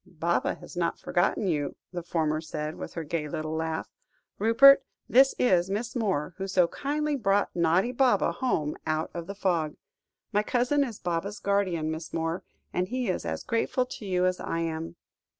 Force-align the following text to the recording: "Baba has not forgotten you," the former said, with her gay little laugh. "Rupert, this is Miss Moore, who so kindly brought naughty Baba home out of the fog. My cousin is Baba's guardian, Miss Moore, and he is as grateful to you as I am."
"Baba 0.03 0.55
has 0.55 0.75
not 0.75 0.97
forgotten 0.97 1.45
you," 1.45 1.75
the 1.93 2.01
former 2.01 2.41
said, 2.41 2.73
with 2.73 2.95
her 2.95 3.03
gay 3.03 3.27
little 3.29 3.53
laugh. 3.53 3.87
"Rupert, 4.39 4.83
this 5.07 5.35
is 5.37 5.69
Miss 5.69 5.95
Moore, 5.95 6.33
who 6.37 6.47
so 6.47 6.67
kindly 6.69 7.15
brought 7.15 7.55
naughty 7.55 7.91
Baba 7.91 8.31
home 8.31 8.75
out 8.87 9.11
of 9.13 9.27
the 9.27 9.35
fog. 9.35 9.75
My 10.33 10.41
cousin 10.41 10.83
is 10.83 10.97
Baba's 10.97 11.37
guardian, 11.37 11.91
Miss 11.91 12.13
Moore, 12.15 12.41
and 12.73 12.87
he 12.87 13.09
is 13.09 13.25
as 13.27 13.43
grateful 13.43 13.85
to 13.85 14.03
you 14.07 14.25
as 14.25 14.39
I 14.39 14.61
am." 14.61 14.95